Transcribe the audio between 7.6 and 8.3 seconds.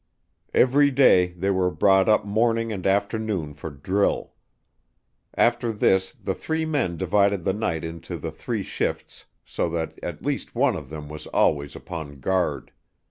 into